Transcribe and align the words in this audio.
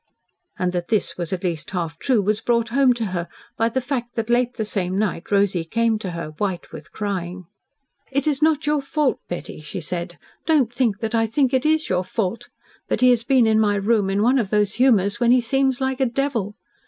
And 0.57 0.71
that 0.71 0.87
this 0.87 1.15
was 1.15 1.31
at 1.31 1.43
least 1.43 1.69
half 1.69 1.99
true 1.99 2.23
was 2.23 2.41
brought 2.41 2.69
home 2.69 2.91
to 2.93 3.05
her 3.13 3.27
by 3.55 3.69
the 3.69 3.79
fact 3.79 4.15
that 4.15 4.31
late 4.31 4.55
the 4.55 4.65
same 4.65 4.97
night 4.97 5.29
Rosy 5.31 5.63
came 5.63 5.99
to 5.99 6.09
her 6.13 6.29
white 6.39 6.71
with 6.71 6.91
crying. 6.91 7.45
"It 8.11 8.25
is 8.25 8.41
not 8.41 8.65
your 8.65 8.81
fault, 8.81 9.19
Betty," 9.29 9.59
she 9.61 9.79
said. 9.79 10.17
"Don't 10.47 10.73
think 10.73 11.01
that 11.01 11.13
I 11.13 11.27
think 11.27 11.53
it 11.53 11.67
is 11.67 11.87
your 11.87 12.03
fault, 12.03 12.49
but 12.87 13.01
he 13.01 13.11
has 13.11 13.23
been 13.23 13.45
in 13.45 13.59
my 13.59 13.75
room 13.75 14.09
in 14.09 14.23
one 14.23 14.39
of 14.39 14.49
those 14.49 14.73
humours 14.81 15.19
when 15.19 15.29
he 15.29 15.39
seems 15.39 15.79
like 15.79 15.99
a 16.01 16.07
devil. 16.07 16.55